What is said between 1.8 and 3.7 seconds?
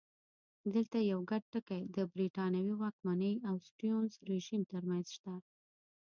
د برېټانوي واکمنۍ او